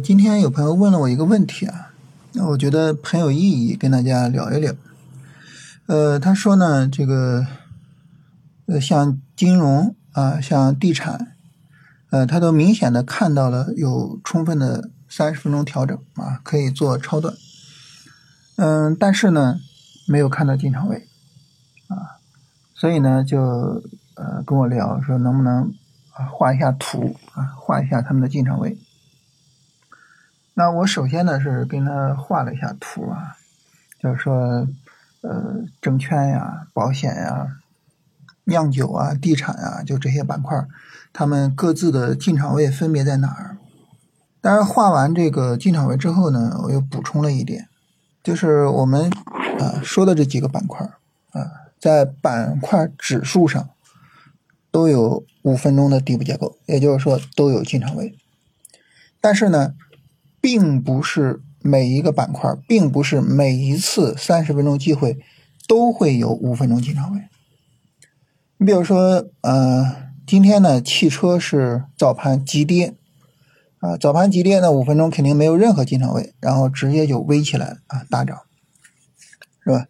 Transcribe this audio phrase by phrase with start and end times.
[0.00, 1.92] 今天有朋友问了我一个问题啊，
[2.32, 4.72] 那我觉得很有意义，跟大家聊一聊。
[5.86, 7.46] 呃，他说呢，这个
[8.66, 11.34] 呃，像金融啊，像地产，
[12.10, 17.34] 呃，他都明显的看到了有充分的三十分钟调整啊，可以做超短。
[18.56, 19.58] 嗯，但是呢，
[20.06, 21.06] 没有看到进场位
[21.88, 22.18] 啊，
[22.74, 23.82] 所以呢，就
[24.14, 25.72] 呃跟我聊说，能不能
[26.14, 28.78] 啊画一下图啊，画一下他们的进场位。
[30.56, 33.36] 那我首先呢是跟他画了一下图啊，
[33.98, 34.68] 就是说，
[35.22, 37.56] 呃，证券呀、保险呀、
[38.44, 40.64] 酿酒啊、地产啊，就这些板块，
[41.12, 43.56] 他们各自的进场位分别在哪儿？
[44.40, 47.68] 当然，画完这个进场位之后呢，我又补充了一点，
[48.22, 49.10] 就是我们
[49.58, 50.86] 啊说的这几个板块
[51.32, 53.70] 啊，在板块指数上
[54.70, 58.16] 都有五分钟的底部结构，也就是说都有进场位，
[59.20, 59.74] 但是呢。
[60.44, 65.16] 并不是每一个板块，并不是每一次三十分钟机会
[65.66, 67.22] 都会有五分钟进场位。
[68.58, 72.94] 你比如说，呃，今天呢，汽车是早盘急跌，
[73.78, 78.40] 啊，早盘急跌，呢五分钟肯定没有任何进场位，然后直接就微起来啊，大涨，
[79.62, 79.86] 是吧？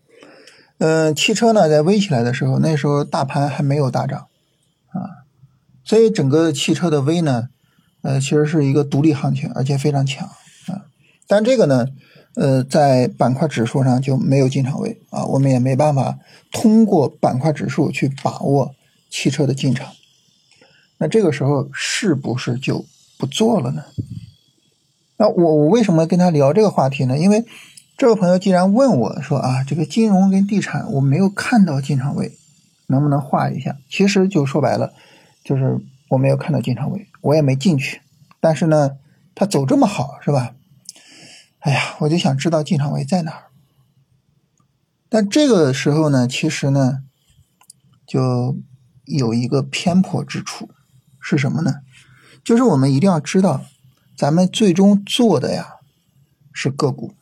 [0.79, 4.29] 嗯，汽车呢，在微起来的时候，那时候大盘还没有大涨，
[4.93, 5.27] 啊，
[5.83, 7.49] 所以整个汽车的微呢，
[8.03, 10.31] 呃，其实是一个独立行情，而且非常强。
[11.27, 11.87] 但这个呢，
[12.35, 16.19] 呃，在板块指数上就没有进场位啊，我们也没办法
[16.53, 18.75] 通过板块指数去把握
[19.11, 19.93] 汽车的进场。
[20.99, 22.85] 那这个时候是不是就
[23.19, 23.85] 不做了呢？
[25.17, 27.17] 那我我为什么跟他聊这个话题呢？
[27.19, 27.45] 因为
[27.97, 32.33] 这位朋友既然问我说啊，这个金融跟地产我没有看到进场位，
[32.89, 33.77] 能不能画一下？
[33.89, 34.93] 其实就说白了，
[35.45, 38.01] 就是我没有看到进场位，我也没进去。
[38.41, 38.97] 但是呢，
[39.35, 40.55] 它走这么好，是吧？
[41.65, 43.45] 哎呀，我就想知道进场位在哪儿。
[45.09, 46.99] 但这个时候呢，其实呢，
[48.07, 48.59] 就
[49.07, 50.69] 有一个偏颇之处，
[51.19, 51.77] 是什么呢？
[52.45, 53.65] 就是我们一定要知道，
[54.15, 55.77] 咱们最终做的呀
[56.53, 57.15] 是个股。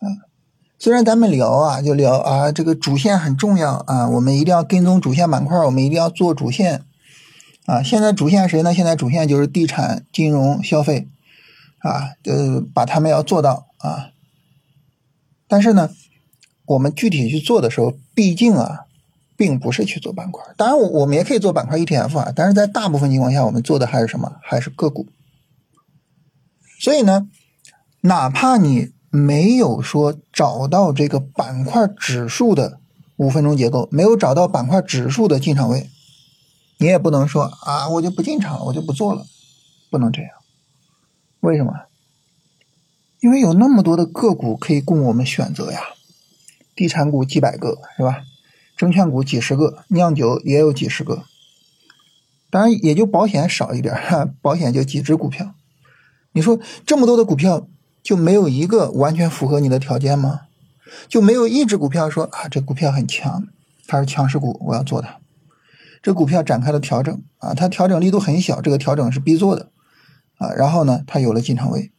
[0.00, 0.28] 啊，
[0.78, 6.84] 虽然咱们聊啊，就聊啊，这个主线很重要啊，我们一定要跟踪主线板块，我们一定要做主线。
[7.64, 8.74] 啊，现在主线谁呢？
[8.74, 11.08] 现在主线就是地产、金融、消费。
[11.80, 14.10] 啊，呃，把他们要做到啊，
[15.48, 15.90] 但是呢，
[16.66, 18.86] 我们具体去做的时候，毕竟啊，
[19.36, 20.44] 并不是去做板块。
[20.56, 24.36] 当然，我我们也可以做板块 ETF 啊，但是在大部分情况下，我们做的还是什么？
[24.42, 25.06] 还是个股。
[26.78, 27.28] 所以呢，
[28.02, 32.78] 哪怕你没有说找到这个板块指数的
[33.16, 35.90] 五分钟结构，没有找到板块指数的进场位，
[36.78, 39.26] 你也不能说啊，我就不进场了，我就不做了，
[39.90, 40.30] 不能这样。
[41.40, 41.72] 为什么？
[43.20, 45.80] 因为有那么多的个股可以供我们选择呀，
[46.74, 48.22] 地产股几百个是吧？
[48.76, 51.24] 证券股几十个，酿酒也有几十个，
[52.50, 53.94] 当然也就保险少一点，
[54.40, 55.54] 保险就几只股票。
[56.32, 57.66] 你说这么多的股票，
[58.02, 60.40] 就没有一个完全符合你的条件吗？
[61.08, 63.46] 就没有一只股票说啊，这股票很强，
[63.86, 65.18] 它是强势股，我要做它。
[66.02, 69.70] 这股票展开了调整啊，它调整力度很小，这个调整是必做的。
[70.40, 71.92] 啊，然后呢，它有了进场位，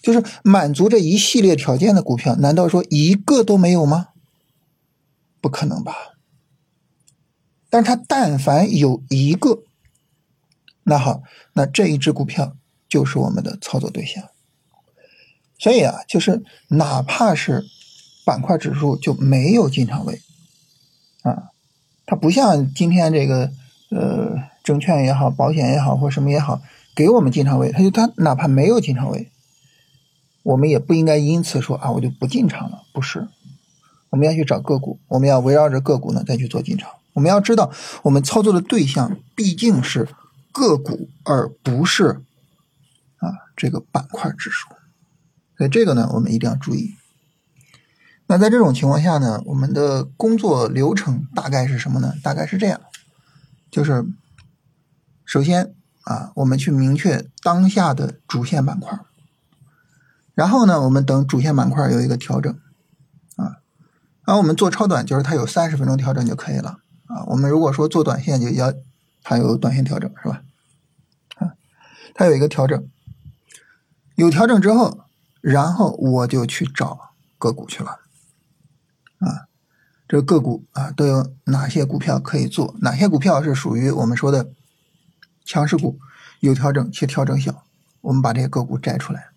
[0.00, 4.10] 就是满足这一系列条件的股票，难道说一个都没有吗？
[5.40, 5.92] 不可能吧。
[7.68, 9.64] 但是它但凡有一个，
[10.84, 11.22] 那好，
[11.54, 12.56] 那这一只股票
[12.88, 14.22] 就是我们的操作对象。
[15.58, 17.64] 所以啊，就是哪怕是
[18.24, 20.20] 板块指数就没有进场位，
[21.22, 21.50] 啊，
[22.06, 23.50] 它不像今天这个
[23.90, 26.62] 呃，证券也好，保险也好，或什么也好。
[26.96, 29.30] 给我们进场位，他就他哪怕没有进场位，
[30.42, 32.84] 我们也不应该因此说啊，我就不进场了。
[32.94, 33.28] 不是，
[34.08, 36.88] 我们要去找个股，我们要围绕着个股呢再去做进场。
[37.12, 37.70] 我们要知道，
[38.02, 40.08] 我们操作的对象毕竟是
[40.52, 42.22] 个股，而不是
[43.18, 44.70] 啊这个板块指数。
[45.58, 46.94] 所以这个呢，我们一定要注意。
[48.26, 52.14] 那在这种情况下呢，我们的工作流程大概是什么呢？
[52.22, 52.80] 大概是这样，
[53.70, 54.06] 就是
[55.26, 55.74] 首先。
[56.06, 58.96] 啊，我们去明确当下的主线板块，
[60.34, 62.52] 然后呢，我们等主线板块有一个调整，
[63.34, 63.58] 啊，
[64.24, 68.72] 然后我们做超短就是它有三十分钟调整就可以了，啊，我们如果说做短线就要
[69.24, 70.42] 它有短线调整是吧？
[71.38, 71.54] 啊，
[72.14, 72.88] 它有一个调整，
[74.14, 75.00] 有调整之后，
[75.40, 77.98] 然后我就去找个股去了，
[79.18, 79.50] 啊，
[80.06, 82.76] 这个个股啊都有哪些股票可以做？
[82.82, 84.52] 哪些股票是属于我们说的？
[85.46, 85.98] 强势股
[86.40, 87.62] 有调整且调整小，
[88.02, 89.28] 我们把这些个股摘出来，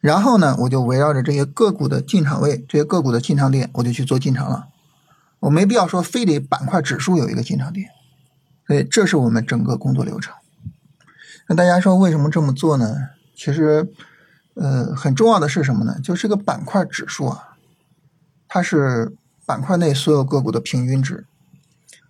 [0.00, 4.68] 然后呢，我就围绕着这些个股的进场位、这些个股的进场点，我就去做进场了。
[5.40, 7.88] 我没必要说非得板块指数有一个进场点，
[8.66, 10.34] 所以这是我们整个工作流程。
[11.46, 12.96] 那大家说为什么这么做呢？
[13.36, 13.88] 其实，
[14.54, 16.00] 呃，很重要的是什么呢？
[16.02, 17.56] 就是个板块指数啊，
[18.48, 19.14] 它是
[19.46, 21.24] 板块内所有个股的平均值。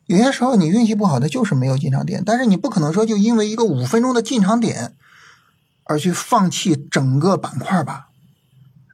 [0.09, 4.95] 有些时候你运气不好，它就是没有进场点，但是你不可能说就因为一个五分钟的进场点
[5.85, 8.09] 而去放弃整个板块吧，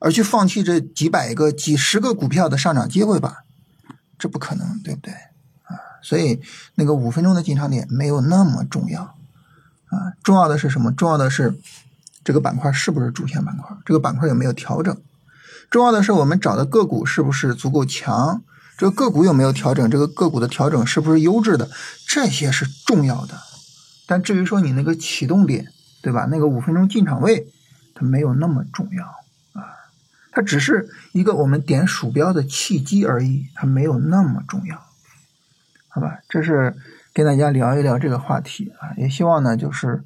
[0.00, 3.44] 而去放弃这几百个、几十个股票的上涨机会吧。
[4.18, 5.78] 这不可能，对不对啊？
[6.02, 6.40] 所以
[6.74, 9.14] 那个五分钟的进场点没有那么重要
[9.90, 10.90] 啊，重要的是什么？
[10.90, 11.56] 重要的是
[12.24, 13.76] 这个板块是不是主线板块？
[13.86, 15.00] 这个板块有没有调整？
[15.70, 18.42] 重要的是我们找的个股是不是足够强？
[18.76, 19.90] 这个个股有没有调整？
[19.90, 21.70] 这个个股的调整是不是优质的？
[22.06, 23.38] 这些是重要的。
[24.06, 25.68] 但至于说你那个启动点，
[26.02, 26.26] 对吧？
[26.30, 27.46] 那个五分钟进场位，
[27.94, 29.04] 它没有那么重要
[29.58, 29.64] 啊。
[30.32, 34.84] 它只是一个我们点鼠标的契机而已，它没有那么重要，
[35.88, 36.18] 好吧？
[36.28, 36.76] 这是
[37.12, 40.02] 跟大家聊一聊这个话题啊，也希望呢，就是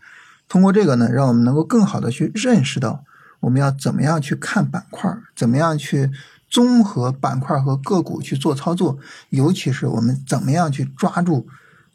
[0.48, 3.02] 通过这个呢，让我们能够更好的去认识到
[3.40, 6.10] 我们要怎么样去看板块，怎么样去
[6.48, 8.98] 综合板块和个股去做操作，
[9.30, 11.46] 尤其是我们怎么样去抓住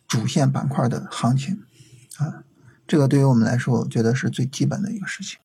[0.08, 1.64] 主线板块的行情
[2.18, 2.44] 啊，
[2.88, 5.40] 这个对于我们来说，我觉得是最基本的一个事情。